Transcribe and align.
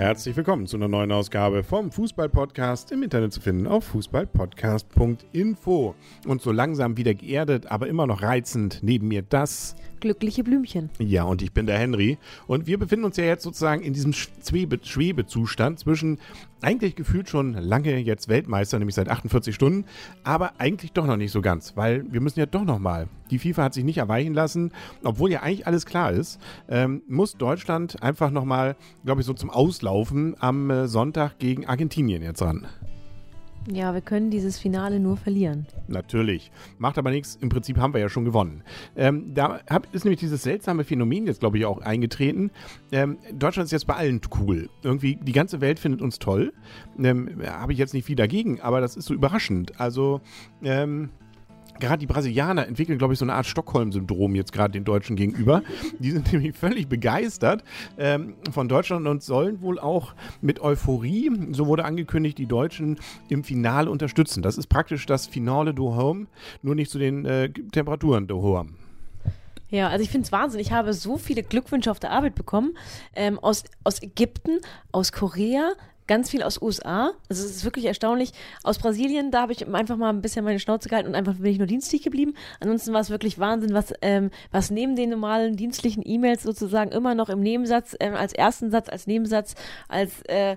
Herzlich 0.00 0.34
willkommen 0.34 0.66
zu 0.66 0.78
einer 0.78 0.88
neuen 0.88 1.12
Ausgabe 1.12 1.62
vom 1.62 1.92
Fußball-Podcast 1.92 2.90
im 2.90 3.02
Internet 3.02 3.34
zu 3.34 3.42
finden 3.42 3.66
auf 3.66 3.84
fußballpodcast.info. 3.84 5.94
Und 6.26 6.40
so 6.40 6.52
langsam 6.52 6.96
wieder 6.96 7.12
geerdet, 7.12 7.70
aber 7.70 7.86
immer 7.86 8.06
noch 8.06 8.22
reizend 8.22 8.78
neben 8.80 9.08
mir 9.08 9.20
das 9.20 9.76
glückliche 10.00 10.44
Blümchen. 10.44 10.90
Ja, 10.98 11.24
und 11.24 11.42
ich 11.42 11.52
bin 11.52 11.66
der 11.66 11.78
Henry. 11.78 12.18
Und 12.46 12.66
wir 12.66 12.78
befinden 12.78 13.04
uns 13.04 13.16
ja 13.16 13.24
jetzt 13.24 13.42
sozusagen 13.42 13.82
in 13.82 13.92
diesem 13.92 14.12
Schwebe 14.12 14.78
Schwebezustand 14.82 15.78
zwischen 15.78 16.18
eigentlich 16.62 16.96
gefühlt 16.96 17.28
schon 17.28 17.54
lange 17.54 17.96
jetzt 17.98 18.28
Weltmeister, 18.28 18.78
nämlich 18.78 18.94
seit 18.94 19.08
48 19.08 19.54
Stunden, 19.54 19.84
aber 20.24 20.52
eigentlich 20.58 20.92
doch 20.92 21.06
noch 21.06 21.16
nicht 21.16 21.32
so 21.32 21.40
ganz, 21.40 21.76
weil 21.76 22.04
wir 22.12 22.20
müssen 22.20 22.38
ja 22.38 22.46
doch 22.46 22.64
noch 22.64 22.78
mal. 22.78 23.08
Die 23.30 23.38
FIFA 23.38 23.64
hat 23.64 23.74
sich 23.74 23.84
nicht 23.84 23.98
erweichen 23.98 24.34
lassen, 24.34 24.72
obwohl 25.02 25.30
ja 25.30 25.42
eigentlich 25.42 25.66
alles 25.66 25.86
klar 25.86 26.12
ist, 26.12 26.38
ähm, 26.68 27.02
muss 27.08 27.34
Deutschland 27.34 28.02
einfach 28.02 28.30
noch 28.30 28.44
mal, 28.44 28.76
glaube 29.04 29.20
ich, 29.22 29.26
so 29.26 29.34
zum 29.34 29.50
Auslaufen 29.50 30.36
am 30.40 30.70
äh, 30.70 30.88
Sonntag 30.88 31.38
gegen 31.38 31.66
Argentinien 31.66 32.22
jetzt 32.22 32.42
ran. 32.42 32.66
Ja, 33.66 33.92
wir 33.92 34.00
können 34.00 34.30
dieses 34.30 34.58
Finale 34.58 35.00
nur 35.00 35.16
verlieren. 35.16 35.66
Natürlich. 35.86 36.50
Macht 36.78 36.98
aber 36.98 37.10
nichts. 37.10 37.36
Im 37.40 37.50
Prinzip 37.50 37.76
haben 37.76 37.92
wir 37.92 38.00
ja 38.00 38.08
schon 38.08 38.24
gewonnen. 38.24 38.62
Ähm, 38.96 39.34
da 39.34 39.60
hab, 39.68 39.92
ist 39.94 40.04
nämlich 40.04 40.20
dieses 40.20 40.42
seltsame 40.42 40.84
Phänomen 40.84 41.26
jetzt, 41.26 41.40
glaube 41.40 41.58
ich, 41.58 41.66
auch 41.66 41.80
eingetreten. 41.80 42.50
Ähm, 42.90 43.18
Deutschland 43.32 43.66
ist 43.66 43.72
jetzt 43.72 43.86
bei 43.86 43.94
allen 43.94 44.20
cool. 44.40 44.70
Irgendwie, 44.82 45.16
die 45.16 45.32
ganze 45.32 45.60
Welt 45.60 45.78
findet 45.78 46.00
uns 46.00 46.18
toll. 46.18 46.52
Ähm, 46.98 47.40
Habe 47.44 47.72
ich 47.72 47.78
jetzt 47.78 47.92
nicht 47.92 48.06
viel 48.06 48.16
dagegen, 48.16 48.60
aber 48.60 48.80
das 48.80 48.96
ist 48.96 49.06
so 49.06 49.14
überraschend. 49.14 49.78
Also, 49.78 50.20
ähm, 50.62 51.10
gerade 51.80 51.98
die 51.98 52.06
Brasilianer 52.06 52.66
entwickeln, 52.66 52.98
glaube 52.98 53.14
ich, 53.14 53.18
so 53.18 53.24
eine 53.24 53.34
Art 53.34 53.46
Stockholm-Syndrom 53.46 54.34
jetzt 54.34 54.52
gerade 54.52 54.72
den 54.72 54.84
Deutschen 54.84 55.16
gegenüber. 55.16 55.62
Die 55.98 56.10
sind 56.10 56.32
nämlich 56.32 56.56
völlig 56.56 56.88
begeistert 56.88 57.64
ähm, 57.98 58.34
von 58.52 58.68
Deutschland 58.68 59.06
und 59.06 59.22
sollen 59.22 59.60
wohl 59.60 59.78
auch 59.78 60.14
mit 60.40 60.60
Euphorie, 60.60 61.30
so 61.52 61.66
wurde 61.66 61.84
angekündigt, 61.84 62.38
die 62.38 62.46
Deutschen 62.46 62.98
im 63.28 63.44
Finale 63.44 63.90
unterstützen. 63.90 64.42
Das 64.42 64.58
ist 64.58 64.68
praktisch 64.68 65.06
das 65.06 65.26
Finale 65.26 65.74
do 65.74 65.96
Home, 65.96 66.26
nur 66.62 66.74
nicht 66.74 66.90
zu 66.90 66.98
den 66.98 67.24
äh, 67.24 67.50
Temperaturen 67.50 68.26
do 68.26 68.42
Home. 68.42 68.70
Ja, 69.70 69.88
also 69.88 70.02
ich 70.02 70.10
finde 70.10 70.26
es 70.26 70.32
Wahnsinn. 70.32 70.60
Ich 70.60 70.72
habe 70.72 70.92
so 70.92 71.16
viele 71.16 71.42
Glückwünsche 71.42 71.90
auf 71.90 72.00
der 72.00 72.10
Arbeit 72.10 72.34
bekommen. 72.34 72.76
Ähm, 73.14 73.38
aus, 73.38 73.64
aus 73.84 74.02
Ägypten, 74.02 74.58
aus 74.90 75.12
Korea, 75.12 75.72
ganz 76.10 76.28
viel 76.28 76.42
aus 76.42 76.60
USA. 76.60 77.12
Also 77.28 77.44
es 77.44 77.54
ist 77.54 77.64
wirklich 77.64 77.84
erstaunlich. 77.84 78.32
Aus 78.64 78.80
Brasilien, 78.80 79.30
da 79.30 79.42
habe 79.42 79.52
ich 79.52 79.64
einfach 79.72 79.96
mal 79.96 80.10
ein 80.10 80.22
bisschen 80.22 80.44
meine 80.44 80.58
Schnauze 80.58 80.88
gehalten 80.88 81.08
und 81.08 81.14
einfach 81.14 81.34
bin 81.34 81.52
ich 81.52 81.58
nur 81.58 81.68
dienstlich 81.68 82.02
geblieben. 82.02 82.34
Ansonsten 82.58 82.92
war 82.92 83.00
es 83.00 83.10
wirklich 83.10 83.38
Wahnsinn, 83.38 83.74
was, 83.74 83.94
ähm, 84.02 84.32
was 84.50 84.72
neben 84.72 84.96
den 84.96 85.10
normalen 85.10 85.54
dienstlichen 85.54 86.02
E-Mails 86.04 86.42
sozusagen 86.42 86.90
immer 86.90 87.14
noch 87.14 87.28
im 87.28 87.38
Nebensatz, 87.38 87.94
ähm, 88.00 88.16
als 88.16 88.32
ersten 88.32 88.72
Satz, 88.72 88.88
als 88.88 89.06
Nebensatz, 89.06 89.54
als 89.86 90.22
äh, 90.22 90.56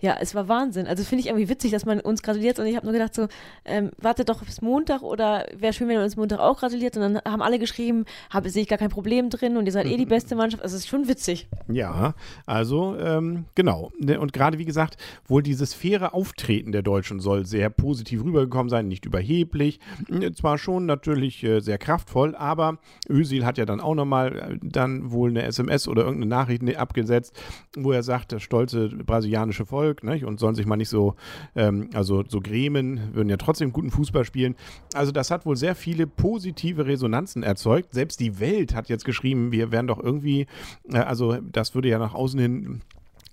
ja, 0.00 0.16
es 0.20 0.34
war 0.34 0.48
Wahnsinn. 0.48 0.86
Also 0.86 1.04
finde 1.04 1.20
ich 1.20 1.28
irgendwie 1.28 1.48
witzig, 1.48 1.70
dass 1.72 1.84
man 1.84 2.00
uns 2.00 2.22
gratuliert 2.22 2.58
und 2.58 2.66
ich 2.66 2.76
habe 2.76 2.86
nur 2.86 2.92
gedacht 2.92 3.14
so, 3.14 3.28
ähm, 3.64 3.90
wartet 3.98 4.28
doch 4.28 4.42
bis 4.42 4.62
Montag 4.62 5.02
oder 5.02 5.46
wäre 5.56 5.72
schön, 5.72 5.88
wenn 5.88 5.96
ihr 5.96 6.02
uns 6.02 6.16
Montag 6.16 6.40
auch 6.40 6.58
gratuliert 6.58 6.96
und 6.96 7.02
dann 7.02 7.20
haben 7.24 7.42
alle 7.42 7.58
geschrieben, 7.58 8.04
habe 8.30 8.48
sehe 8.50 8.62
ich 8.62 8.68
gar 8.68 8.78
kein 8.78 8.90
Problem 8.90 9.30
drin 9.30 9.56
und 9.56 9.66
ihr 9.66 9.72
seid 9.72 9.86
eh 9.86 9.96
die 9.96 10.06
beste 10.06 10.34
Mannschaft. 10.34 10.62
Also 10.62 10.76
es 10.76 10.84
ist 10.84 10.88
schon 10.88 11.08
witzig. 11.08 11.48
Ja, 11.68 12.14
also 12.46 12.96
ähm, 12.96 13.44
genau. 13.54 13.92
Ne, 13.98 14.18
und 14.18 14.32
gerade 14.32 14.58
wie 14.58 14.64
gesagt, 14.64 14.96
wohl 15.26 15.42
dieses 15.42 15.74
faire 15.74 16.14
Auftreten 16.14 16.72
der 16.72 16.82
Deutschen 16.82 17.20
soll 17.20 17.44
sehr 17.44 17.70
positiv 17.70 18.24
rübergekommen 18.24 18.70
sein, 18.70 18.88
nicht 18.88 19.04
überheblich. 19.04 19.80
Ne, 20.08 20.32
zwar 20.32 20.58
schon 20.58 20.86
natürlich 20.86 21.44
äh, 21.44 21.60
sehr 21.60 21.78
kraftvoll, 21.78 22.34
aber 22.34 22.78
Özil 23.08 23.44
hat 23.44 23.58
ja 23.58 23.66
dann 23.66 23.80
auch 23.80 23.94
nochmal 23.94 24.36
äh, 24.36 24.58
dann 24.62 25.10
wohl 25.10 25.30
eine 25.30 25.42
SMS 25.42 25.88
oder 25.88 26.02
irgendeine 26.02 26.30
Nachricht 26.30 26.62
ne, 26.62 26.76
abgesetzt, 26.76 27.38
wo 27.76 27.92
er 27.92 28.02
sagt, 28.02 28.32
das 28.32 28.42
stolze 28.42 28.88
brasilianische 28.88 29.66
Volk 29.66 29.89
Volk 29.90 30.04
ne, 30.04 30.26
und 30.26 30.40
sollen 30.40 30.54
sich 30.54 30.66
mal 30.66 30.76
nicht 30.76 30.88
so, 30.88 31.14
ähm, 31.56 31.90
also 31.94 32.24
so 32.26 32.40
grämen, 32.40 33.14
würden 33.14 33.28
ja 33.28 33.36
trotzdem 33.36 33.72
guten 33.72 33.90
Fußball 33.90 34.24
spielen. 34.24 34.54
Also 34.94 35.12
das 35.12 35.30
hat 35.30 35.46
wohl 35.46 35.56
sehr 35.56 35.74
viele 35.74 36.06
positive 36.06 36.86
Resonanzen 36.86 37.42
erzeugt. 37.42 37.94
Selbst 37.94 38.20
die 38.20 38.40
Welt 38.40 38.74
hat 38.74 38.88
jetzt 38.88 39.04
geschrieben, 39.04 39.52
wir 39.52 39.72
werden 39.72 39.86
doch 39.86 40.02
irgendwie, 40.02 40.46
äh, 40.92 40.98
also 40.98 41.38
das 41.40 41.74
würde 41.74 41.88
ja 41.88 41.98
nach 41.98 42.14
außen 42.14 42.40
hin 42.40 42.80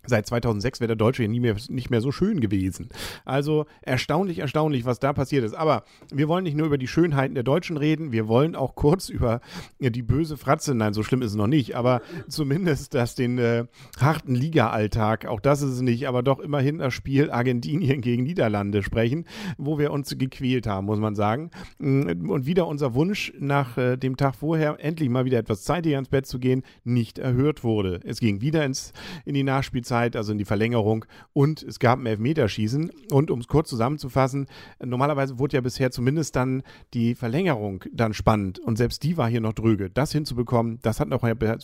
Seit 0.08 0.26
2006 0.26 0.80
wäre 0.80 0.88
der 0.88 0.96
Deutsche 0.96 1.24
ja 1.24 1.30
nie 1.30 1.42
mehr, 1.42 1.56
nicht 1.70 1.90
mehr 1.90 2.02
so 2.02 2.12
schön 2.12 2.40
gewesen. 2.40 2.90
Also 3.26 3.66
erstaunlich, 3.82 4.40
erstaunlich, 4.40 4.86
was 4.86 5.00
da 5.00 5.14
passiert 5.14 5.44
ist. 5.44 5.54
Aber 5.54 5.84
wir 6.12 6.28
wollen 6.28 6.46
nicht 6.46 6.56
nur 6.56 6.68
über 6.68 6.78
die 6.78 6.88
Schönheiten 6.88 7.36
der 7.36 7.44
Deutschen 7.44 7.78
reden, 7.78 8.12
wir 8.14 8.28
wollen 8.28 8.56
auch 8.56 8.76
kurz 8.76 9.10
über 9.18 9.42
die 9.80 10.02
böse 10.02 10.38
Fratze, 10.38 10.74
nein, 10.74 10.94
so 10.94 11.04
schlimm 11.04 11.22
ist 11.22 11.32
es 11.32 11.38
noch 11.38 11.48
nicht, 11.48 11.76
aber 11.76 12.02
zumindest 12.30 12.94
das 12.94 13.16
den 13.16 13.38
äh, 13.38 13.66
harten 14.00 14.34
Liga-Alltag, 14.34 15.26
auch 15.26 15.42
das 15.42 15.62
ist 15.62 15.74
es 15.74 15.82
nicht, 15.82 16.08
aber 16.08 16.24
doch 16.24 16.40
immerhin 16.40 16.78
das 16.78 16.94
Spiel 16.94 17.30
Argentinien 17.30 18.02
gegen 18.02 18.24
Niederlande 18.24 18.84
sprechen, 18.84 19.26
wo 19.58 19.78
wir 19.78 19.92
uns 19.92 20.18
gequält 20.18 20.68
haben, 20.68 20.86
muss 20.86 21.00
man 21.00 21.16
sagen. 21.16 21.52
Mm, 21.80 22.30
und 22.30 22.46
wieder 22.46 22.68
unser 22.68 22.94
Wunsch 22.94 23.34
nach 23.40 23.78
äh, 23.78 23.98
dem 23.98 24.16
Tag 24.16 24.36
vorher, 24.36 24.78
endlich 24.80 25.10
mal 25.10 25.26
wieder 25.26 25.40
etwas 25.40 25.64
zeitiger 25.64 26.00
ins 26.00 26.10
Bett 26.10 26.26
zu 26.26 26.40
gehen, 26.40 26.64
nicht 26.84 27.20
erhört 27.20 27.64
wurde. 27.64 28.00
Es 28.06 28.20
ging 28.20 28.42
wieder 28.42 28.64
ins, 28.64 28.94
in 29.26 29.34
die 29.34 29.44
Nachspielzeit 29.44 29.97
Nachspielzeit, 29.98 30.16
also 30.16 30.32
in 30.32 30.38
die 30.38 30.46
Verlängerung 30.46 31.06
und 31.34 31.64
es 31.64 31.80
gab 31.80 32.00
ein 32.00 32.06
Elfmeterschießen. 32.06 32.92
Und 33.12 33.32
um 33.32 33.40
es 33.40 33.48
kurz 33.48 33.70
zusammenzufassen, 33.70 34.48
normalerweise 34.84 35.40
wurde 35.40 35.58
ja 35.58 35.62
bisher 35.62 35.92
zumindest 35.92 36.36
dann 36.36 36.64
die 36.94 37.16
Verlängerung 37.16 37.84
dann 37.92 38.14
spannend 38.14 38.60
und 38.60 38.78
selbst 38.78 39.04
die 39.04 39.18
war 39.18 39.30
hier 39.30 39.42
noch 39.42 39.54
dröge. 39.54 39.90
Das 39.90 40.12
hinzubekommen, 40.12 40.80
das 40.82 41.00
hat 41.00 41.08
noch 41.10 41.22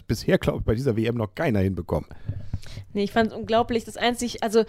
bisher, 0.07 0.37
glaube 0.37 0.59
ich, 0.59 0.65
bei 0.65 0.75
dieser 0.75 0.97
WM 0.97 1.15
noch 1.15 1.35
keiner 1.35 1.59
hinbekommen. 1.59 2.09
Nee, 2.93 3.03
ich 3.03 3.11
fand 3.11 3.31
es 3.31 3.37
unglaublich. 3.37 3.83
Das 3.85 3.97
einzig, 3.97 4.43
also 4.43 4.63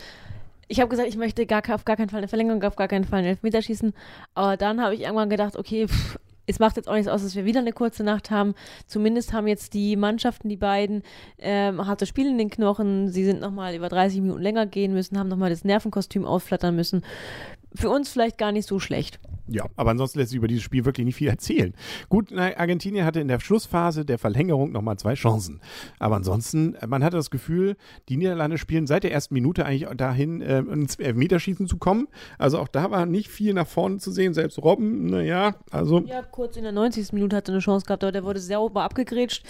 ich 0.68 0.80
habe 0.80 0.88
gesagt, 0.88 1.08
ich 1.08 1.16
möchte 1.16 1.46
gar, 1.46 1.62
auf 1.72 1.84
gar 1.84 1.96
keinen 1.96 2.08
Fall 2.08 2.18
eine 2.18 2.28
Verlängerung, 2.28 2.62
auf 2.62 2.76
gar 2.76 2.88
keinen 2.88 3.04
Fall 3.04 3.20
einen 3.20 3.28
Elfmeterschießen. 3.28 3.92
Aber 4.34 4.56
dann 4.56 4.80
habe 4.80 4.94
ich 4.94 5.02
irgendwann 5.02 5.30
gedacht, 5.30 5.56
okay, 5.56 5.86
pff, 5.86 6.18
es 6.46 6.58
macht 6.58 6.76
jetzt 6.76 6.88
auch 6.88 6.94
nichts 6.94 7.08
aus, 7.08 7.22
dass 7.22 7.34
wir 7.34 7.44
wieder 7.44 7.60
eine 7.60 7.72
kurze 7.72 8.04
Nacht 8.04 8.30
haben. 8.30 8.54
Zumindest 8.86 9.32
haben 9.32 9.46
jetzt 9.46 9.74
die 9.74 9.96
Mannschaften, 9.96 10.48
die 10.48 10.56
beiden, 10.56 11.02
ähm, 11.38 11.86
harte 11.86 12.06
Spiel 12.06 12.28
in 12.28 12.38
den 12.38 12.50
Knochen. 12.50 13.08
Sie 13.08 13.24
sind 13.24 13.40
nochmal 13.40 13.74
über 13.74 13.88
30 13.88 14.20
Minuten 14.20 14.42
länger 14.42 14.66
gehen 14.66 14.92
müssen, 14.92 15.18
haben 15.18 15.28
nochmal 15.28 15.50
das 15.50 15.64
Nervenkostüm 15.64 16.24
ausflattern 16.24 16.76
müssen. 16.76 17.04
Für 17.74 17.90
uns 17.90 18.08
vielleicht 18.08 18.38
gar 18.38 18.52
nicht 18.52 18.68
so 18.68 18.78
schlecht. 18.78 19.18
Ja, 19.46 19.66
aber 19.76 19.90
ansonsten 19.90 20.18
lässt 20.18 20.30
sich 20.30 20.38
über 20.38 20.48
dieses 20.48 20.62
Spiel 20.62 20.86
wirklich 20.86 21.04
nicht 21.04 21.16
viel 21.16 21.28
erzählen. 21.28 21.74
Gut, 22.08 22.32
Argentinien 22.32 23.04
hatte 23.04 23.20
in 23.20 23.28
der 23.28 23.40
Schlussphase 23.40 24.06
der 24.06 24.18
Verlängerung 24.18 24.72
nochmal 24.72 24.96
zwei 24.96 25.14
Chancen. 25.14 25.60
Aber 25.98 26.16
ansonsten, 26.16 26.76
man 26.86 27.04
hatte 27.04 27.18
das 27.18 27.30
Gefühl, 27.30 27.76
die 28.08 28.16
Niederlande 28.16 28.56
spielen 28.56 28.86
seit 28.86 29.04
der 29.04 29.12
ersten 29.12 29.34
Minute 29.34 29.66
eigentlich 29.66 29.86
dahin, 29.96 30.40
äh, 30.40 30.60
ins 30.60 30.96
Elfmeterschießen 30.96 31.66
zu 31.66 31.76
kommen. 31.76 32.08
Also 32.38 32.58
auch 32.58 32.68
da 32.68 32.90
war 32.90 33.04
nicht 33.04 33.28
viel 33.28 33.52
nach 33.52 33.66
vorne 33.66 33.98
zu 33.98 34.10
sehen. 34.10 34.32
Selbst 34.32 34.58
Robben, 34.58 35.06
naja, 35.06 35.56
also. 35.70 36.00
Ja, 36.00 36.22
kurz 36.22 36.56
in 36.56 36.62
der 36.62 36.72
90. 36.72 37.12
Minute 37.12 37.36
hatte 37.36 37.52
eine 37.52 37.60
Chance 37.60 37.84
gehabt, 37.84 38.02
aber 38.02 38.12
der 38.12 38.24
wurde 38.24 38.40
sehr 38.40 38.62
ober 38.62 38.82
abgegrätscht. 38.82 39.44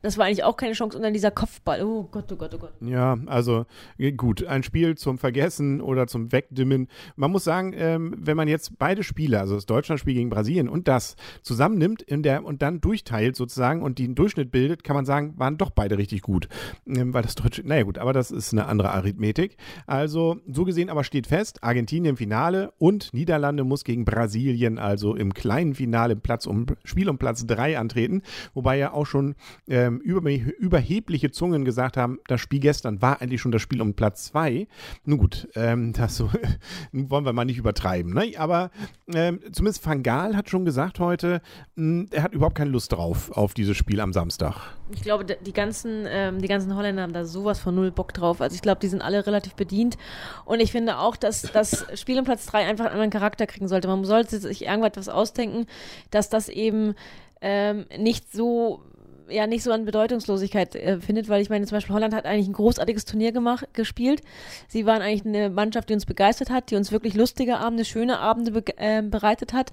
Das 0.00 0.16
war 0.16 0.24
eigentlich 0.24 0.44
auch 0.44 0.56
keine 0.56 0.72
Chance. 0.72 0.96
Und 0.96 1.02
dann 1.02 1.12
dieser 1.12 1.30
Kopfball. 1.30 1.82
Oh 1.82 2.08
Gott, 2.10 2.32
oh 2.32 2.36
Gott, 2.36 2.54
oh 2.54 2.58
Gott. 2.58 2.72
Ja, 2.80 3.18
also 3.26 3.66
äh, 3.98 4.12
gut, 4.12 4.44
ein 4.44 4.62
Spiel 4.62 4.96
zum 4.96 5.18
Vergessen 5.18 5.82
oder 5.82 6.06
zum 6.06 6.32
Wegdimmen. 6.32 6.88
Man 7.16 7.30
muss 7.30 7.44
sagen, 7.44 7.74
ähm, 7.76 8.14
wenn 8.18 8.38
man 8.38 8.48
jetzt 8.48 8.78
beide 8.78 9.02
Spiele 9.02 9.33
Spiele, 9.34 9.40
also 9.40 9.54
das 9.54 9.66
Deutschlandspiel 9.66 10.14
gegen 10.14 10.30
Brasilien 10.30 10.68
und 10.68 10.88
das 10.88 11.16
zusammennimmt 11.42 12.02
in 12.02 12.22
der, 12.22 12.44
und 12.44 12.62
dann 12.62 12.80
durchteilt 12.80 13.36
sozusagen 13.36 13.82
und 13.82 13.98
den 13.98 14.14
Durchschnitt 14.14 14.50
bildet, 14.50 14.84
kann 14.84 14.96
man 14.96 15.04
sagen, 15.04 15.34
waren 15.36 15.58
doch 15.58 15.70
beide 15.70 15.98
richtig 15.98 16.22
gut. 16.22 16.48
Ähm, 16.86 17.12
weil 17.12 17.22
das 17.22 17.34
Deutsche, 17.34 17.62
naja 17.66 17.82
gut, 17.82 17.98
aber 17.98 18.12
das 18.12 18.30
ist 18.30 18.52
eine 18.52 18.66
andere 18.66 18.90
Arithmetik. 18.90 19.56
Also 19.86 20.36
so 20.46 20.64
gesehen 20.64 20.90
aber 20.90 21.04
steht 21.04 21.26
fest, 21.26 21.62
Argentinien 21.62 22.12
im 22.12 22.16
Finale 22.16 22.72
und 22.78 23.12
Niederlande 23.12 23.64
muss 23.64 23.84
gegen 23.84 24.04
Brasilien 24.04 24.78
also 24.78 25.14
im 25.14 25.34
kleinen 25.34 25.74
Finale 25.74 26.14
im 26.14 26.20
Platz 26.20 26.46
um, 26.46 26.66
Spiel 26.84 27.08
um 27.08 27.18
Platz 27.18 27.46
3 27.46 27.78
antreten, 27.78 28.22
wobei 28.54 28.78
ja 28.78 28.92
auch 28.92 29.06
schon 29.06 29.34
ähm, 29.68 30.00
über, 30.00 30.30
überhebliche 30.30 31.30
Zungen 31.30 31.64
gesagt 31.64 31.96
haben, 31.96 32.18
das 32.28 32.40
Spiel 32.40 32.60
gestern 32.60 33.02
war 33.02 33.20
eigentlich 33.20 33.40
schon 33.40 33.52
das 33.52 33.62
Spiel 33.62 33.80
um 33.82 33.94
Platz 33.94 34.26
2. 34.26 34.66
Nun 35.04 35.18
gut, 35.18 35.48
ähm, 35.54 35.92
das 35.92 36.16
so, 36.16 36.30
wollen 36.92 37.24
wir 37.24 37.32
mal 37.32 37.44
nicht 37.44 37.58
übertreiben, 37.58 38.12
ne? 38.14 38.32
aber 38.36 38.70
äh, 39.12 39.23
ähm, 39.28 39.40
zumindest 39.52 39.84
Van 39.86 40.02
Gaal 40.02 40.36
hat 40.36 40.50
schon 40.50 40.64
gesagt 40.64 40.98
heute, 40.98 41.40
mh, 41.76 42.02
hm, 42.02 42.08
er 42.10 42.22
hat 42.22 42.32
überhaupt 42.34 42.56
keine 42.56 42.70
Lust 42.70 42.92
drauf, 42.92 43.30
auf 43.32 43.54
dieses 43.54 43.76
Spiel 43.76 44.00
am 44.00 44.12
Samstag. 44.12 44.56
Ich 44.90 45.02
glaube, 45.02 45.24
die 45.24 45.52
ganzen, 45.52 46.04
ähm, 46.08 46.40
die 46.40 46.48
ganzen 46.48 46.74
Holländer 46.76 47.02
haben 47.02 47.12
da 47.12 47.24
sowas 47.24 47.58
von 47.58 47.74
null 47.74 47.90
Bock 47.90 48.12
drauf. 48.12 48.40
Also 48.40 48.54
ich 48.54 48.62
glaube, 48.62 48.80
die 48.80 48.88
sind 48.88 49.02
alle 49.02 49.26
relativ 49.26 49.54
bedient. 49.54 49.96
Und 50.44 50.60
ich 50.60 50.72
finde 50.72 50.98
auch, 50.98 51.16
dass 51.16 51.42
das 51.42 51.86
Spiel 51.94 52.18
um 52.18 52.24
Platz 52.24 52.46
3 52.46 52.66
einfach 52.66 52.84
einen 52.84 52.94
anderen 52.94 53.10
Charakter 53.10 53.46
kriegen 53.46 53.68
sollte. 53.68 53.88
Man 53.88 54.04
sollte 54.04 54.38
sich 54.38 54.66
irgendwas 54.66 55.08
ausdenken, 55.08 55.66
dass 56.10 56.28
das 56.28 56.48
eben 56.48 56.94
ähm, 57.40 57.86
nicht 57.98 58.32
so 58.32 58.82
ja 59.28 59.46
nicht 59.46 59.62
so 59.62 59.72
an 59.72 59.84
Bedeutungslosigkeit 59.84 60.74
äh, 60.74 61.00
findet, 61.00 61.28
weil 61.28 61.42
ich 61.42 61.50
meine, 61.50 61.66
zum 61.66 61.76
Beispiel 61.76 61.94
Holland 61.94 62.14
hat 62.14 62.26
eigentlich 62.26 62.48
ein 62.48 62.54
großartiges 62.54 63.04
Turnier 63.04 63.32
gemacht, 63.32 63.66
gespielt. 63.72 64.22
Sie 64.68 64.86
waren 64.86 65.02
eigentlich 65.02 65.24
eine 65.24 65.50
Mannschaft, 65.50 65.88
die 65.88 65.94
uns 65.94 66.06
begeistert 66.06 66.50
hat, 66.50 66.70
die 66.70 66.76
uns 66.76 66.92
wirklich 66.92 67.14
lustige 67.14 67.58
Abende, 67.58 67.84
schöne 67.84 68.18
Abende 68.18 68.52
be 68.52 68.64
äh, 68.76 69.02
bereitet 69.02 69.52
hat. 69.52 69.70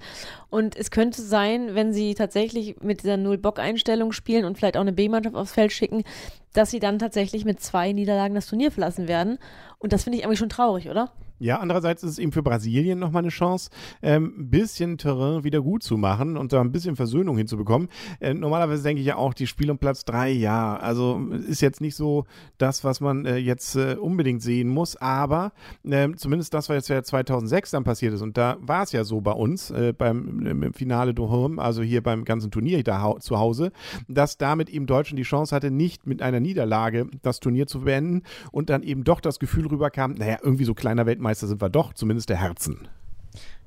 Und 0.50 0.76
es 0.76 0.90
könnte 0.90 1.22
sein, 1.22 1.74
wenn 1.74 1.92
sie 1.92 2.14
tatsächlich 2.14 2.76
mit 2.82 3.02
dieser 3.02 3.16
Null-Bock-Einstellung 3.16 4.12
spielen 4.12 4.44
und 4.44 4.58
vielleicht 4.58 4.76
auch 4.76 4.82
eine 4.82 4.92
B-Mannschaft 4.92 5.36
aufs 5.36 5.52
Feld 5.52 5.72
schicken, 5.72 6.04
dass 6.52 6.70
sie 6.70 6.80
dann 6.80 6.98
tatsächlich 6.98 7.44
mit 7.44 7.60
zwei 7.60 7.92
Niederlagen 7.92 8.34
das 8.34 8.46
Turnier 8.46 8.70
verlassen 8.70 9.08
werden. 9.08 9.38
Und 9.78 9.92
das 9.92 10.04
finde 10.04 10.18
ich 10.18 10.24
eigentlich 10.24 10.38
schon 10.38 10.48
traurig, 10.48 10.88
oder? 10.88 11.10
Ja, 11.42 11.58
andererseits 11.58 12.04
ist 12.04 12.10
es 12.10 12.18
eben 12.20 12.30
für 12.30 12.44
Brasilien 12.44 13.00
nochmal 13.00 13.22
eine 13.22 13.30
Chance, 13.30 13.70
ähm, 14.00 14.32
ein 14.38 14.50
bisschen 14.50 14.96
Terrain 14.96 15.42
wieder 15.42 15.60
gut 15.60 15.82
zu 15.82 15.96
machen 15.96 16.36
und 16.36 16.52
da 16.52 16.60
ein 16.60 16.70
bisschen 16.70 16.94
Versöhnung 16.94 17.36
hinzubekommen. 17.36 17.88
Äh, 18.20 18.32
normalerweise 18.32 18.84
denke 18.84 19.00
ich 19.00 19.08
ja 19.08 19.16
auch, 19.16 19.34
die 19.34 19.48
Spiel 19.48 19.68
um 19.68 19.76
Platz 19.76 20.04
drei, 20.04 20.30
ja, 20.30 20.76
also 20.76 21.20
ist 21.48 21.60
jetzt 21.60 21.80
nicht 21.80 21.96
so 21.96 22.26
das, 22.58 22.84
was 22.84 23.00
man 23.00 23.26
äh, 23.26 23.38
jetzt 23.38 23.74
äh, 23.74 23.96
unbedingt 23.96 24.40
sehen 24.40 24.68
muss, 24.68 24.94
aber 24.94 25.50
ähm, 25.84 26.16
zumindest 26.16 26.54
das, 26.54 26.68
was 26.68 26.76
jetzt 26.76 26.88
ja 26.90 27.02
2006 27.02 27.72
dann 27.72 27.82
passiert 27.82 28.14
ist 28.14 28.22
und 28.22 28.38
da 28.38 28.56
war 28.60 28.84
es 28.84 28.92
ja 28.92 29.02
so 29.02 29.20
bei 29.20 29.32
uns 29.32 29.72
äh, 29.72 29.92
beim 29.92 30.46
im 30.46 30.72
Finale 30.74 31.12
Dohom, 31.12 31.58
also 31.58 31.82
hier 31.82 32.04
beim 32.04 32.24
ganzen 32.24 32.52
Turnier 32.52 32.84
da 32.84 33.16
zu 33.18 33.40
Hause, 33.40 33.72
dass 34.06 34.38
damit 34.38 34.70
eben 34.70 34.86
Deutschland 34.86 35.18
die 35.18 35.24
Chance 35.24 35.56
hatte, 35.56 35.72
nicht 35.72 36.06
mit 36.06 36.22
einer 36.22 36.38
Niederlage 36.38 37.08
das 37.22 37.40
Turnier 37.40 37.66
zu 37.66 37.80
beenden 37.80 38.22
und 38.52 38.70
dann 38.70 38.84
eben 38.84 39.02
doch 39.02 39.20
das 39.20 39.40
Gefühl 39.40 39.66
rüberkam, 39.66 40.12
naja, 40.12 40.38
irgendwie 40.40 40.64
so 40.64 40.74
kleiner 40.74 41.04
Weltmeister 41.04 41.31
Weltmeister 41.32 41.46
sind 41.46 41.62
wir 41.62 41.70
doch, 41.70 41.94
zumindest 41.94 42.28
der 42.28 42.36
Herzen. 42.36 42.88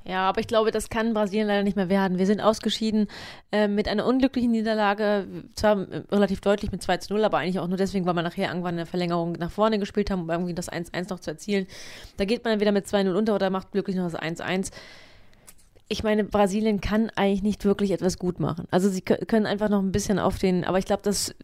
Ja, 0.08 0.30
aber 0.30 0.40
ich 0.40 0.46
glaube, 0.46 0.70
das 0.70 0.90
kann 0.90 1.16
Brasilien 1.16 1.48
leider 1.48 1.64
nicht 1.64 1.76
mehr 1.76 1.90
werden. 1.90 2.20
Wir 2.20 2.28
sind 2.28 2.40
ausgeschieden 2.40 3.08
äh, 3.52 3.68
mit 3.68 3.88
einer 3.88 4.06
unglücklichen 4.06 4.52
Niederlage, 4.52 5.26
zwar 5.56 5.88
relativ 6.12 6.42
deutlich 6.42 6.72
mit 6.72 6.84
2 6.84 6.98
zu 6.98 7.14
0, 7.14 7.24
aber 7.24 7.40
eigentlich 7.40 7.58
auch 7.58 7.68
nur 7.68 7.78
deswegen, 7.78 8.06
weil 8.06 8.14
wir 8.14 8.22
nachher 8.22 8.50
irgendwann 8.50 8.76
eine 8.76 8.86
Verlängerung 8.86 9.32
nach 9.32 9.50
vorne 9.50 9.80
gespielt 9.80 10.12
haben, 10.12 10.22
um 10.22 10.30
irgendwie 10.30 10.54
das 10.54 10.72
1-1 10.72 11.10
noch 11.10 11.20
zu 11.20 11.32
erzielen. 11.32 11.66
Da 12.18 12.26
geht 12.26 12.44
man 12.44 12.54
dann 12.54 12.60
wieder 12.60 12.72
mit 12.72 12.86
2-0 12.86 13.16
unter 13.16 13.34
oder 13.34 13.50
macht 13.50 13.72
glücklich 13.72 13.96
noch 13.96 14.12
das 14.12 14.22
1-1 14.22 14.70
ich 15.88 16.04
meine, 16.04 16.24
Brasilien 16.24 16.82
kann 16.82 17.12
eigentlich 17.16 17.44
nicht 17.44 17.64
wirklich 17.64 17.92
etwas 17.92 18.18
gut 18.18 18.40
machen. 18.40 18.68
Also 18.72 18.90
sie 18.90 19.02
können 19.02 19.46
einfach 19.46 19.70
noch 19.70 19.82
ein 19.84 19.92
bisschen 19.92 20.18
auf 20.18 20.40
den, 20.40 20.66
aber 20.66 20.80
ich 20.80 20.86
glaube, 20.86 21.04
dass 21.04 21.36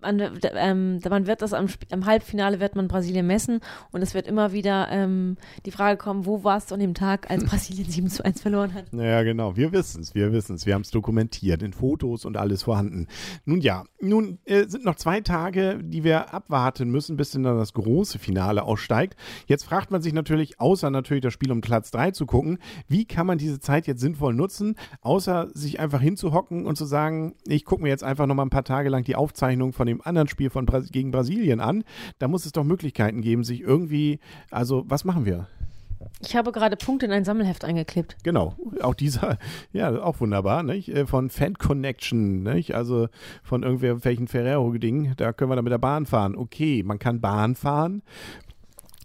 man, 0.00 0.20
ähm, 0.54 1.00
man 1.08 1.26
wird 1.26 1.42
das 1.42 1.52
am, 1.52 1.66
am, 1.90 2.06
Halbfinale 2.06 2.58
wird 2.60 2.74
man 2.74 2.88
Brasilien 2.88 3.26
messen 3.26 3.60
und 3.92 4.02
es 4.02 4.14
wird 4.14 4.26
immer 4.26 4.52
wieder 4.52 4.88
ähm, 4.90 5.36
die 5.66 5.70
Frage 5.70 5.98
kommen, 5.98 6.26
wo 6.26 6.42
warst 6.42 6.70
du 6.70 6.74
an 6.74 6.80
dem 6.80 6.94
Tag, 6.94 7.30
als 7.30 7.44
Brasilien 7.50 7.90
7 7.90 8.08
zu 8.08 8.24
1 8.24 8.40
verloren 8.40 8.74
hat? 8.74 8.86
Ja, 8.92 9.22
genau. 9.22 9.56
Wir 9.56 9.72
wissen 9.72 10.00
es, 10.00 10.14
wir 10.14 10.32
wissen 10.32 10.56
es. 10.56 10.66
Wir 10.66 10.74
haben 10.74 10.82
es 10.82 10.90
dokumentiert, 10.90 11.62
in 11.62 11.72
Fotos 11.72 12.24
und 12.24 12.36
alles 12.36 12.62
vorhanden. 12.64 13.06
Nun 13.44 13.60
ja, 13.60 13.84
nun 14.00 14.38
äh, 14.44 14.66
sind 14.66 14.84
noch 14.84 14.96
zwei 14.96 15.20
Tage, 15.20 15.78
die 15.82 16.04
wir 16.04 16.32
abwarten 16.32 16.90
müssen, 16.90 17.16
bis 17.16 17.32
dann 17.32 17.44
das 17.44 17.74
große 17.74 18.18
Finale 18.18 18.62
aussteigt. 18.62 19.16
Jetzt 19.46 19.64
fragt 19.64 19.90
man 19.90 20.02
sich 20.02 20.12
natürlich, 20.12 20.58
außer 20.58 20.90
natürlich 20.90 21.22
das 21.22 21.32
Spiel 21.32 21.52
um 21.52 21.60
Platz 21.60 21.90
3 21.90 22.12
zu 22.12 22.26
gucken, 22.26 22.58
wie 22.88 23.04
kann 23.04 23.26
man 23.26 23.38
diese 23.38 23.60
Zeit 23.60 23.74
Zeit 23.74 23.86
jetzt 23.88 24.00
sinnvoll 24.00 24.34
nutzen, 24.34 24.76
außer 25.00 25.48
sich 25.52 25.80
einfach 25.80 26.00
hinzuhocken 26.00 26.64
und 26.64 26.76
zu 26.76 26.84
sagen, 26.84 27.34
ich 27.44 27.64
gucke 27.64 27.82
mir 27.82 27.88
jetzt 27.88 28.04
einfach 28.04 28.26
noch 28.26 28.36
mal 28.36 28.44
ein 28.44 28.50
paar 28.50 28.64
Tage 28.64 28.88
lang 28.88 29.02
die 29.02 29.16
Aufzeichnung 29.16 29.43
von 29.72 29.86
dem 29.86 30.00
anderen 30.02 30.28
Spiel 30.28 30.50
von 30.50 30.66
Bras 30.66 30.90
gegen 30.90 31.10
Brasilien 31.10 31.60
an. 31.60 31.84
Da 32.18 32.28
muss 32.28 32.46
es 32.46 32.52
doch 32.52 32.64
Möglichkeiten 32.64 33.20
geben, 33.20 33.44
sich 33.44 33.60
irgendwie, 33.60 34.20
also 34.50 34.84
was 34.86 35.04
machen 35.04 35.24
wir? 35.24 35.46
Ich 36.20 36.36
habe 36.36 36.52
gerade 36.52 36.76
Punkte 36.76 37.06
in 37.06 37.12
ein 37.12 37.24
Sammelheft 37.24 37.64
eingeklebt. 37.64 38.16
Genau, 38.22 38.54
auch 38.82 38.94
dieser, 38.94 39.38
ja, 39.72 40.02
auch 40.02 40.20
wunderbar, 40.20 40.62
nicht? 40.62 40.88
Äh, 40.88 41.06
von 41.06 41.30
Fan 41.30 41.54
Connection, 41.54 42.42
nicht? 42.42 42.74
Also 42.74 43.08
von 43.42 43.62
irgendwelchen 43.62 44.28
Ferrero-Dingen, 44.28 45.14
da 45.16 45.32
können 45.32 45.50
wir 45.50 45.56
dann 45.56 45.64
mit 45.64 45.72
der 45.72 45.78
Bahn 45.78 46.06
fahren. 46.06 46.36
Okay, 46.36 46.82
man 46.82 46.98
kann 46.98 47.20
Bahn 47.20 47.54
fahren. 47.54 48.02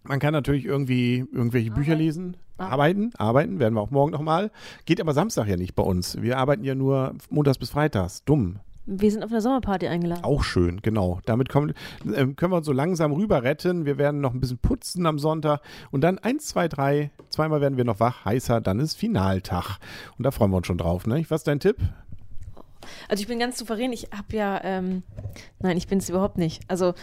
Man 0.03 0.19
kann 0.19 0.33
natürlich 0.33 0.65
irgendwie 0.65 1.25
irgendwelche 1.31 1.71
Bücher 1.71 1.95
lesen. 1.95 2.37
Arbeiten, 2.57 3.11
arbeiten, 3.17 3.59
werden 3.59 3.73
wir 3.73 3.81
auch 3.81 3.91
morgen 3.91 4.11
nochmal. 4.11 4.51
Geht 4.85 4.99
aber 4.99 5.13
Samstag 5.13 5.47
ja 5.47 5.55
nicht 5.55 5.75
bei 5.75 5.83
uns. 5.83 6.21
Wir 6.21 6.37
arbeiten 6.37 6.63
ja 6.63 6.75
nur 6.75 7.15
montags 7.29 7.57
bis 7.57 7.69
freitags. 7.69 8.23
Dumm. 8.25 8.59
Wir 8.91 9.11
sind 9.11 9.23
auf 9.23 9.29
einer 9.29 9.41
Sommerparty 9.41 9.87
eingeladen. 9.87 10.23
Auch 10.23 10.43
schön, 10.43 10.81
genau. 10.81 11.19
Damit 11.25 11.49
kommen, 11.49 11.73
äh, 12.05 12.25
können 12.25 12.51
wir 12.51 12.57
uns 12.57 12.65
so 12.65 12.71
langsam 12.71 13.11
rüber 13.11 13.43
retten. 13.43 13.85
Wir 13.85 13.99
werden 13.99 14.19
noch 14.19 14.33
ein 14.33 14.39
bisschen 14.39 14.57
putzen 14.57 15.05
am 15.05 15.19
Sonntag. 15.19 15.61
Und 15.91 16.01
dann 16.01 16.17
eins, 16.17 16.47
zwei, 16.47 16.67
drei, 16.67 17.11
zweimal 17.29 17.61
werden 17.61 17.77
wir 17.77 17.85
noch 17.85 17.99
wach, 17.99 18.25
heißer, 18.25 18.61
dann 18.61 18.79
ist 18.79 18.95
Finaltag. 18.95 19.77
Und 20.17 20.23
da 20.23 20.31
freuen 20.31 20.49
wir 20.49 20.57
uns 20.57 20.65
schon 20.65 20.79
drauf. 20.79 21.05
Ne? 21.05 21.23
Was 21.29 21.41
ist 21.41 21.47
dein 21.47 21.59
Tipp? 21.59 21.77
Also 23.07 23.21
ich 23.21 23.27
bin 23.27 23.37
ganz 23.37 23.59
souverän. 23.59 23.93
Ich 23.93 24.09
habe 24.11 24.35
ja, 24.35 24.59
ähm, 24.63 25.03
nein, 25.59 25.77
ich 25.77 25.87
bin 25.87 25.99
es 25.99 26.09
überhaupt 26.09 26.39
nicht. 26.39 26.63
Also 26.67 26.95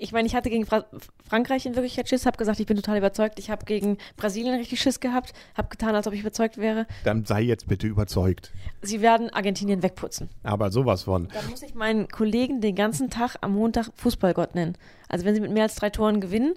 ich 0.00 0.12
meine, 0.12 0.26
ich 0.26 0.34
hatte 0.34 0.50
gegen 0.50 0.66
Fra 0.66 0.84
Frankreich 1.28 1.66
in 1.66 1.74
Wirklichkeit 1.74 2.08
Schiss, 2.08 2.24
habe 2.24 2.36
gesagt, 2.36 2.58
ich 2.60 2.66
bin 2.66 2.76
total 2.76 2.98
überzeugt. 2.98 3.38
Ich 3.38 3.50
habe 3.50 3.66
gegen 3.66 3.98
Brasilien 4.16 4.54
richtig 4.54 4.80
Schiss 4.80 5.00
gehabt, 5.00 5.34
habe 5.54 5.68
getan, 5.68 5.94
als 5.94 6.06
ob 6.06 6.14
ich 6.14 6.20
überzeugt 6.20 6.56
wäre. 6.56 6.86
Dann 7.04 7.24
sei 7.26 7.42
jetzt 7.42 7.68
bitte 7.68 7.86
überzeugt. 7.86 8.52
Sie 8.80 9.02
werden 9.02 9.30
Argentinien 9.30 9.82
wegputzen. 9.82 10.30
Aber 10.42 10.70
sowas 10.70 11.02
von. 11.02 11.28
Dann 11.28 11.50
muss 11.50 11.62
ich 11.62 11.74
meinen 11.74 12.08
Kollegen 12.08 12.60
den 12.60 12.74
ganzen 12.74 13.10
Tag 13.10 13.36
am 13.42 13.54
Montag 13.54 13.90
Fußballgott 13.96 14.54
nennen. 14.54 14.76
Also 15.08 15.24
wenn 15.24 15.34
sie 15.34 15.40
mit 15.40 15.52
mehr 15.52 15.64
als 15.64 15.74
drei 15.74 15.90
Toren 15.90 16.20
gewinnen, 16.20 16.54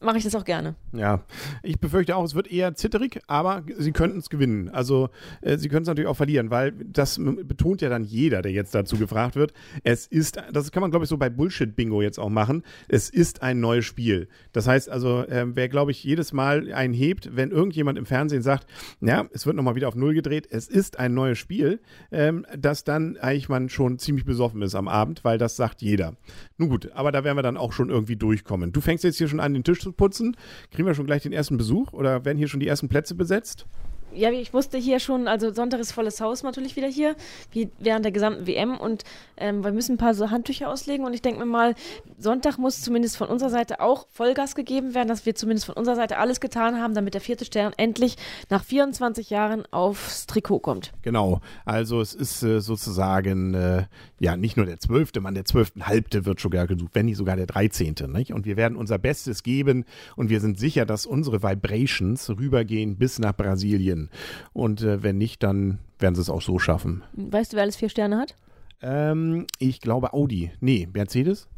mache 0.00 0.18
ich 0.18 0.24
das 0.24 0.34
auch 0.34 0.44
gerne. 0.44 0.74
Ja, 0.92 1.24
ich 1.62 1.78
befürchte 1.78 2.16
auch, 2.16 2.24
es 2.24 2.34
wird 2.34 2.50
eher 2.50 2.74
zitterig, 2.74 3.20
aber 3.26 3.62
sie 3.78 3.92
könnten 3.92 4.18
es 4.18 4.30
gewinnen. 4.30 4.68
Also 4.68 5.10
äh, 5.40 5.56
sie 5.56 5.68
können 5.68 5.82
es 5.82 5.88
natürlich 5.88 6.08
auch 6.08 6.16
verlieren, 6.16 6.50
weil 6.50 6.72
das 6.72 7.18
betont 7.18 7.80
ja 7.82 7.88
dann 7.88 8.04
jeder, 8.04 8.42
der 8.42 8.52
jetzt 8.52 8.74
dazu 8.74 8.96
gefragt 8.96 9.36
wird. 9.36 9.52
Es 9.84 10.06
ist, 10.06 10.38
das 10.52 10.70
kann 10.72 10.80
man 10.80 10.90
glaube 10.90 11.04
ich 11.04 11.08
so 11.08 11.16
bei 11.16 11.30
Bullshit-Bingo 11.30 12.02
jetzt 12.02 12.18
auch 12.18 12.28
machen. 12.28 12.62
Es 12.88 13.08
ist 13.08 13.42
ein 13.42 13.60
neues 13.60 13.84
Spiel. 13.84 14.28
Das 14.52 14.66
heißt 14.66 14.88
also, 14.90 15.22
äh, 15.24 15.46
wer 15.54 15.68
glaube 15.68 15.90
ich 15.90 16.04
jedes 16.04 16.32
Mal 16.32 16.72
einen 16.72 16.94
hebt, 16.94 17.34
wenn 17.34 17.50
irgendjemand 17.50 17.98
im 17.98 18.06
Fernsehen 18.06 18.42
sagt, 18.42 18.66
ja, 19.00 19.26
es 19.32 19.46
wird 19.46 19.56
nochmal 19.56 19.76
wieder 19.76 19.88
auf 19.88 19.94
Null 19.94 20.14
gedreht, 20.14 20.46
es 20.50 20.68
ist 20.68 20.98
ein 20.98 21.14
neues 21.14 21.38
Spiel, 21.38 21.80
ähm, 22.12 22.46
dass 22.56 22.84
dann 22.84 23.16
eigentlich 23.16 23.48
man 23.48 23.68
schon 23.68 23.98
ziemlich 23.98 24.24
besoffen 24.24 24.62
ist 24.62 24.74
am 24.74 24.88
Abend, 24.88 25.24
weil 25.24 25.38
das 25.38 25.56
sagt 25.56 25.82
jeder. 25.82 26.16
Nun 26.58 26.68
gut, 26.68 26.90
aber 26.92 27.12
da 27.12 27.24
werden 27.24 27.36
wir 27.36 27.42
dann 27.42 27.56
auch 27.56 27.72
schon 27.72 27.90
irgendwie 27.90 28.16
durchkommen. 28.16 28.72
Du 28.72 28.80
fängst 28.80 29.04
jetzt 29.04 29.18
hier 29.18 29.28
schon 29.28 29.40
an, 29.40 29.54
den 29.54 29.64
Tisch 29.64 29.85
putzen. 29.92 30.36
Kriegen 30.70 30.86
wir 30.86 30.94
schon 30.94 31.06
gleich 31.06 31.22
den 31.22 31.32
ersten 31.32 31.56
Besuch 31.56 31.92
oder 31.92 32.24
werden 32.24 32.38
hier 32.38 32.48
schon 32.48 32.60
die 32.60 32.68
ersten 32.68 32.88
Plätze 32.88 33.14
besetzt? 33.14 33.66
Ja, 34.16 34.30
ich 34.30 34.52
wusste 34.52 34.78
hier 34.78 35.00
schon, 35.00 35.28
also 35.28 35.52
Sonntag 35.52 35.80
ist 35.80 35.92
volles 35.92 36.20
Haus 36.20 36.42
natürlich 36.42 36.76
wieder 36.76 36.88
hier, 36.88 37.14
wie 37.52 37.70
während 37.78 38.04
der 38.04 38.12
gesamten 38.12 38.46
WM 38.46 38.78
und 38.78 39.04
ähm, 39.36 39.62
wir 39.64 39.72
müssen 39.72 39.94
ein 39.94 39.98
paar 39.98 40.14
so 40.14 40.30
Handtücher 40.30 40.70
auslegen 40.70 41.04
und 41.06 41.14
ich 41.14 41.22
denke 41.22 41.40
mir 41.40 41.46
mal, 41.46 41.74
Sonntag 42.18 42.58
muss 42.58 42.80
zumindest 42.80 43.16
von 43.16 43.28
unserer 43.28 43.50
Seite 43.50 43.80
auch 43.80 44.06
Vollgas 44.10 44.54
gegeben 44.54 44.94
werden, 44.94 45.08
dass 45.08 45.26
wir 45.26 45.34
zumindest 45.34 45.66
von 45.66 45.76
unserer 45.76 45.96
Seite 45.96 46.18
alles 46.18 46.40
getan 46.40 46.80
haben, 46.80 46.94
damit 46.94 47.14
der 47.14 47.20
vierte 47.20 47.44
Stern 47.44 47.72
endlich 47.76 48.16
nach 48.48 48.64
24 48.64 49.30
Jahren 49.30 49.64
aufs 49.70 50.26
Trikot 50.26 50.60
kommt. 50.60 50.92
Genau, 51.02 51.40
also 51.64 52.00
es 52.00 52.14
ist 52.14 52.42
äh, 52.42 52.60
sozusagen 52.60 53.54
äh, 53.54 53.84
ja 54.18 54.36
nicht 54.36 54.56
nur 54.56 54.66
der 54.66 54.78
zwölfte 54.78 55.20
Mann, 55.20 55.34
der 55.34 55.44
zwölften 55.44 55.86
Halbte 55.86 56.24
wird 56.24 56.40
sogar 56.40 56.66
gesucht, 56.66 56.90
wenn 56.94 57.06
nicht 57.06 57.16
sogar 57.16 57.36
der 57.36 57.46
dreizehnte? 57.46 58.06
Und 58.06 58.46
wir 58.46 58.56
werden 58.56 58.76
unser 58.76 58.98
Bestes 58.98 59.42
geben 59.42 59.84
und 60.16 60.30
wir 60.30 60.40
sind 60.40 60.58
sicher, 60.58 60.86
dass 60.86 61.06
unsere 61.06 61.42
Vibrations 61.42 62.30
rübergehen 62.30 62.96
bis 62.96 63.18
nach 63.18 63.36
Brasilien. 63.36 64.05
Und 64.52 64.82
äh, 64.82 65.02
wenn 65.02 65.18
nicht, 65.18 65.42
dann 65.42 65.78
werden 65.98 66.14
sie 66.14 66.20
es 66.20 66.30
auch 66.30 66.42
so 66.42 66.58
schaffen. 66.58 67.02
Weißt 67.12 67.52
du, 67.52 67.56
wer 67.56 67.62
alles 67.62 67.76
vier 67.76 67.88
Sterne 67.88 68.18
hat? 68.18 68.34
Ähm, 68.82 69.46
ich 69.58 69.80
glaube 69.80 70.12
Audi. 70.12 70.50
Nee, 70.60 70.88
Mercedes? 70.92 71.48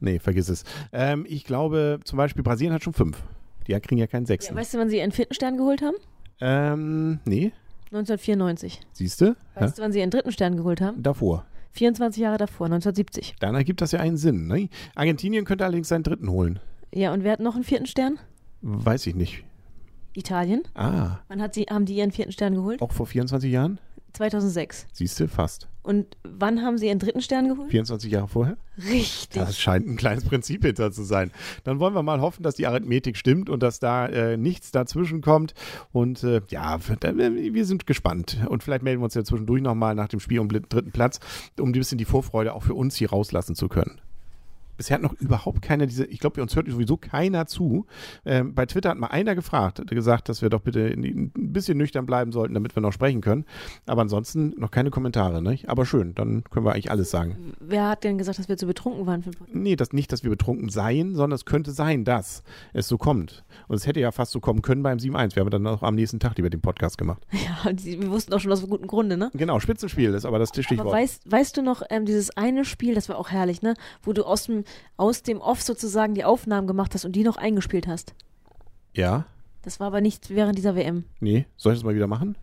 Nee, 0.00 0.18
vergiss 0.18 0.48
es. 0.48 0.64
Ähm, 0.92 1.24
ich 1.28 1.44
glaube 1.44 2.00
zum 2.04 2.16
Beispiel 2.16 2.42
Brasilien 2.42 2.74
hat 2.74 2.82
schon 2.82 2.92
fünf. 2.92 3.22
Die 3.66 3.78
kriegen 3.80 3.98
ja 3.98 4.06
keinen 4.06 4.26
sechsten. 4.26 4.54
Ja, 4.54 4.60
weißt 4.60 4.74
du, 4.74 4.78
wann 4.78 4.90
sie 4.90 4.98
ihren 4.98 5.12
vierten 5.12 5.34
Stern 5.34 5.56
geholt 5.56 5.82
haben? 5.82 5.96
Ähm, 6.40 7.20
nee. 7.24 7.52
1994. 7.86 8.80
Siehst 8.92 9.20
du? 9.20 9.36
Weißt 9.54 9.60
ja? 9.60 9.66
du, 9.68 9.82
wann 9.82 9.92
sie 9.92 10.00
ihren 10.00 10.10
dritten 10.10 10.32
Stern 10.32 10.56
geholt 10.56 10.80
haben? 10.80 11.02
Davor. 11.02 11.46
24 11.72 12.20
Jahre 12.20 12.38
davor, 12.38 12.66
1970. 12.66 13.36
Dann 13.40 13.54
ergibt 13.54 13.80
das 13.80 13.92
ja 13.92 14.00
einen 14.00 14.16
Sinn. 14.16 14.46
Ne? 14.46 14.68
Argentinien 14.94 15.44
könnte 15.44 15.64
allerdings 15.64 15.88
seinen 15.88 16.02
dritten 16.02 16.28
holen. 16.30 16.58
Ja, 16.92 17.12
und 17.12 17.24
wer 17.24 17.32
hat 17.32 17.40
noch 17.40 17.54
einen 17.54 17.64
vierten 17.64 17.86
Stern? 17.86 18.18
Weiß 18.60 19.06
ich 19.06 19.14
nicht. 19.14 19.44
Italien. 20.14 20.62
Ah. 20.74 21.18
Wann 21.28 21.40
hat 21.40 21.54
sie, 21.54 21.62
haben 21.64 21.86
die 21.86 21.94
ihren 21.94 22.12
vierten 22.12 22.32
Stern 22.32 22.54
geholt? 22.54 22.80
Auch 22.82 22.92
vor 22.92 23.06
24 23.06 23.50
Jahren? 23.50 23.78
2006. 24.12 24.86
Siehst 24.92 25.18
du, 25.20 25.28
fast. 25.28 25.68
Und 25.82 26.16
wann 26.22 26.62
haben 26.62 26.78
sie 26.78 26.86
ihren 26.86 26.98
dritten 26.98 27.22
Stern 27.22 27.48
geholt? 27.48 27.70
24 27.70 28.12
Jahre 28.12 28.28
vorher? 28.28 28.56
Richtig. 28.78 29.40
Das 29.40 29.58
scheint 29.58 29.86
ein 29.86 29.96
kleines 29.96 30.24
Prinzip 30.24 30.64
hinter 30.64 30.92
zu 30.92 31.02
sein. 31.02 31.32
Dann 31.64 31.80
wollen 31.80 31.94
wir 31.94 32.02
mal 32.02 32.20
hoffen, 32.20 32.42
dass 32.42 32.54
die 32.54 32.66
Arithmetik 32.66 33.16
stimmt 33.16 33.48
und 33.48 33.62
dass 33.62 33.80
da 33.80 34.06
äh, 34.06 34.36
nichts 34.36 34.70
dazwischen 34.70 35.22
kommt. 35.22 35.54
Und 35.90 36.22
äh, 36.24 36.42
ja, 36.48 36.78
wir 36.78 37.64
sind 37.64 37.86
gespannt. 37.86 38.38
Und 38.48 38.62
vielleicht 38.62 38.82
melden 38.82 39.00
wir 39.00 39.04
uns 39.04 39.14
ja 39.14 39.24
zwischendurch 39.24 39.62
nochmal 39.62 39.94
nach 39.94 40.08
dem 40.08 40.20
Spiel 40.20 40.40
um 40.40 40.48
den 40.48 40.66
dritten 40.68 40.92
Platz, 40.92 41.18
um 41.58 41.70
ein 41.70 41.72
bisschen 41.72 41.98
die 41.98 42.04
Vorfreude 42.04 42.52
auch 42.52 42.62
für 42.62 42.74
uns 42.74 42.94
hier 42.96 43.10
rauslassen 43.10 43.56
zu 43.56 43.68
können. 43.68 44.00
Bisher 44.82 44.96
hat 44.96 45.02
noch 45.02 45.12
überhaupt 45.20 45.62
keiner 45.62 45.86
diese, 45.86 46.04
ich 46.06 46.18
glaube, 46.18 46.42
uns 46.42 46.56
hört 46.56 46.68
sowieso 46.68 46.96
keiner 46.96 47.46
zu. 47.46 47.86
Ähm, 48.24 48.52
bei 48.52 48.66
Twitter 48.66 48.90
hat 48.90 48.98
mal 48.98 49.06
einer 49.06 49.36
gefragt, 49.36 49.78
hat 49.78 49.86
gesagt, 49.86 50.28
dass 50.28 50.42
wir 50.42 50.50
doch 50.50 50.60
bitte 50.60 50.86
ein 50.86 51.30
bisschen 51.32 51.78
nüchtern 51.78 52.04
bleiben 52.04 52.32
sollten, 52.32 52.54
damit 52.54 52.74
wir 52.74 52.80
noch 52.80 52.92
sprechen 52.92 53.20
können. 53.20 53.44
Aber 53.86 54.02
ansonsten 54.02 54.54
noch 54.58 54.72
keine 54.72 54.90
Kommentare, 54.90 55.40
ne? 55.40 55.56
Aber 55.68 55.86
schön, 55.86 56.16
dann 56.16 56.42
können 56.50 56.66
wir 56.66 56.72
eigentlich 56.72 56.90
alles 56.90 57.12
sagen. 57.12 57.52
Wer 57.60 57.90
hat 57.90 58.02
denn 58.02 58.18
gesagt, 58.18 58.40
dass 58.40 58.48
wir 58.48 58.56
zu 58.56 58.66
betrunken 58.66 59.06
waren? 59.06 59.22
Für 59.22 59.30
nee, 59.52 59.76
das 59.76 59.92
nicht, 59.92 60.10
dass 60.10 60.24
wir 60.24 60.30
betrunken 60.30 60.68
seien, 60.68 61.14
sondern 61.14 61.36
es 61.36 61.44
könnte 61.44 61.70
sein, 61.70 62.04
dass 62.04 62.42
es 62.72 62.88
so 62.88 62.98
kommt. 62.98 63.44
Und 63.68 63.76
es 63.76 63.86
hätte 63.86 64.00
ja 64.00 64.10
fast 64.10 64.32
so 64.32 64.40
kommen 64.40 64.62
können 64.62 64.82
beim 64.82 64.98
7-1. 64.98 65.36
Wir 65.36 65.42
haben 65.42 65.50
dann 65.50 65.64
auch 65.68 65.84
am 65.84 65.94
nächsten 65.94 66.18
Tag 66.18 66.36
lieber 66.38 66.50
den 66.50 66.60
Podcast 66.60 66.98
gemacht. 66.98 67.24
Ja, 67.42 67.72
die, 67.72 68.00
wir 68.00 68.10
wussten 68.10 68.32
auch 68.34 68.40
schon 68.40 68.52
aus 68.52 68.66
gutem 68.68 68.86
Grunde, 68.86 69.16
ne? 69.16 69.30
Genau, 69.34 69.58
Spitzenspiel 69.58 70.14
ist 70.14 70.24
aber 70.24 70.38
das 70.38 70.50
Stichwort. 70.50 70.80
Aber 70.80 70.92
weißt, 70.92 71.30
weißt 71.30 71.56
du 71.56 71.62
noch, 71.62 71.82
ähm, 71.90 72.06
dieses 72.06 72.36
eine 72.36 72.64
Spiel, 72.64 72.94
das 72.94 73.08
war 73.08 73.18
auch 73.18 73.30
herrlich, 73.30 73.62
ne? 73.62 73.74
Wo 74.02 74.12
du 74.12 74.24
aus 74.24 74.44
dem, 74.44 74.64
aus 74.96 75.22
dem 75.22 75.40
Off 75.40 75.62
sozusagen 75.62 76.14
die 76.14 76.24
Aufnahmen 76.24 76.66
gemacht 76.66 76.94
hast 76.94 77.04
und 77.04 77.12
die 77.12 77.24
noch 77.24 77.36
eingespielt 77.36 77.86
hast. 77.86 78.14
Ja? 78.94 79.26
Das 79.62 79.80
war 79.80 79.86
aber 79.88 80.00
nicht 80.00 80.30
während 80.30 80.58
dieser 80.58 80.74
WM. 80.74 81.04
Nee, 81.20 81.46
soll 81.56 81.72
ich 81.72 81.78
das 81.78 81.84
mal 81.84 81.94
wieder 81.94 82.06
machen? 82.06 82.36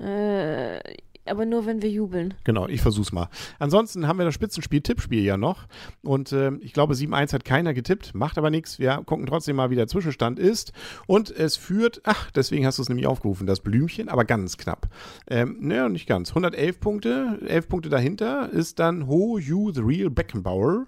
Äh, 0.00 0.78
aber 1.26 1.46
nur, 1.46 1.66
wenn 1.66 1.82
wir 1.82 1.90
jubeln. 1.90 2.34
Genau, 2.44 2.66
ich 2.66 2.80
versuch's 2.80 3.12
mal. 3.12 3.28
Ansonsten 3.58 4.06
haben 4.06 4.18
wir 4.18 4.24
das 4.24 4.34
Spitzenspiel, 4.34 4.80
Tippspiel 4.80 5.22
ja 5.22 5.36
noch. 5.36 5.66
Und 6.02 6.32
äh, 6.32 6.52
ich 6.60 6.72
glaube, 6.72 6.94
7-1 6.94 7.32
hat 7.32 7.44
keiner 7.44 7.74
getippt, 7.74 8.14
macht 8.14 8.38
aber 8.38 8.50
nichts. 8.50 8.78
Wir 8.78 9.02
gucken 9.04 9.26
trotzdem 9.26 9.56
mal, 9.56 9.70
wie 9.70 9.76
der 9.76 9.86
Zwischenstand 9.86 10.38
ist. 10.38 10.72
Und 11.06 11.30
es 11.30 11.56
führt, 11.56 12.00
ach, 12.04 12.30
deswegen 12.30 12.66
hast 12.66 12.78
du 12.78 12.82
es 12.82 12.88
nämlich 12.88 13.06
aufgerufen, 13.06 13.46
das 13.46 13.60
Blümchen, 13.60 14.08
aber 14.08 14.24
ganz 14.24 14.56
knapp. 14.56 14.88
Ähm, 15.28 15.56
naja, 15.60 15.88
nicht 15.88 16.06
ganz. 16.06 16.30
111 16.30 16.80
Punkte, 16.80 17.38
11 17.46 17.68
Punkte 17.68 17.88
dahinter 17.88 18.50
ist 18.50 18.78
dann 18.78 19.06
Ho 19.06 19.38
You 19.38 19.72
the 19.72 19.82
Real 19.82 20.10
Beckenbauer. 20.10 20.86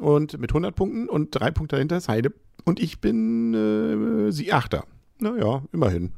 Und 0.00 0.38
mit 0.38 0.50
100 0.50 0.74
Punkten 0.74 1.08
und 1.08 1.30
drei 1.30 1.50
Punkte 1.50 1.76
dahinter 1.76 1.96
ist 1.96 2.08
Heide. 2.08 2.32
Und 2.64 2.80
ich 2.80 3.00
bin 3.00 3.54
äh, 3.54 4.32
sie 4.32 4.52
Achter. 4.52 4.84
Naja, 5.18 5.62
immerhin. 5.72 6.12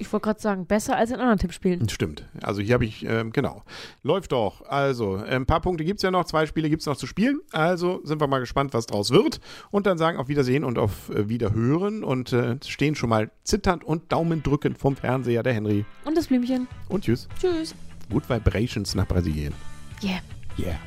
Ich 0.00 0.10
wollte 0.12 0.24
gerade 0.24 0.40
sagen, 0.40 0.64
besser 0.64 0.96
als 0.96 1.10
in 1.10 1.16
anderen 1.16 1.38
Tippspielen. 1.38 1.86
Stimmt. 1.90 2.24
Also 2.42 2.62
hier 2.62 2.72
habe 2.72 2.86
ich, 2.86 3.04
ähm, 3.04 3.32
genau. 3.32 3.62
Läuft 4.02 4.32
doch. 4.32 4.62
Also, 4.66 5.16
ein 5.16 5.44
paar 5.44 5.60
Punkte 5.60 5.84
gibt 5.84 5.98
es 5.98 6.02
ja 6.02 6.10
noch, 6.10 6.24
zwei 6.24 6.46
Spiele 6.46 6.70
gibt 6.70 6.80
es 6.80 6.86
noch 6.86 6.96
zu 6.96 7.06
spielen. 7.06 7.40
Also 7.52 8.00
sind 8.04 8.18
wir 8.18 8.26
mal 8.26 8.38
gespannt, 8.38 8.72
was 8.72 8.86
draus 8.86 9.10
wird. 9.10 9.40
Und 9.70 9.86
dann 9.86 9.98
sagen 9.98 10.18
auf 10.18 10.28
Wiedersehen 10.28 10.64
und 10.64 10.78
auf 10.78 11.10
äh, 11.10 11.28
Wiederhören 11.28 12.02
und 12.02 12.32
äh, 12.32 12.56
stehen 12.66 12.94
schon 12.94 13.10
mal 13.10 13.30
zitternd 13.44 13.84
und 13.84 14.10
Daumen 14.10 14.42
drückend 14.42 14.78
vom 14.78 14.96
Fernseher 14.96 15.42
der 15.42 15.52
Henry. 15.52 15.84
Und 16.06 16.16
das 16.16 16.28
Blümchen. 16.28 16.66
Und 16.88 17.04
tschüss. 17.04 17.28
Tschüss. 17.38 17.74
Good 18.10 18.28
Vibrations 18.28 18.94
nach 18.94 19.06
Brasilien. 19.06 19.52
Yeah. 20.02 20.20
Yeah. 20.58 20.78